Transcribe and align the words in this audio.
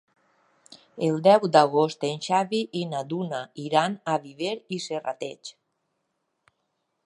El 1.07 1.19
deu 1.27 1.43
d'agost 1.55 2.07
en 2.09 2.23
Xavi 2.29 2.63
i 2.81 2.85
na 2.95 3.03
Duna 3.11 3.43
iran 3.67 3.99
a 4.15 4.19
Viver 4.27 4.57
i 4.77 4.81
Serrateix. 4.89 5.57